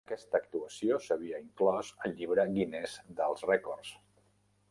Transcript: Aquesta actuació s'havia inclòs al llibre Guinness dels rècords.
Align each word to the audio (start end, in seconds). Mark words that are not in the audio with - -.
Aquesta 0.09 0.37
actuació 0.37 0.95
s'havia 1.07 1.41
inclòs 1.43 1.91
al 2.07 2.17
llibre 2.21 2.47
Guinness 2.55 2.97
dels 3.21 3.47
rècords. 3.51 3.93